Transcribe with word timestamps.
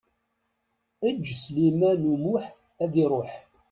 Eǧǧ 1.07 1.25
Sliman 1.43 2.01
U 2.13 2.15
Muḥ 2.23 2.45
ad 2.83 2.93
iṛuḥ. 3.03 3.31